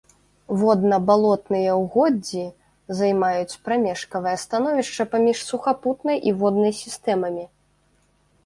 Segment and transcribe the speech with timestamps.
[0.59, 2.45] Водна-балотныя ўгоддзі
[2.99, 7.45] займаюць прамежкавае становішча паміж сухапутнай і воднай сістэмамі.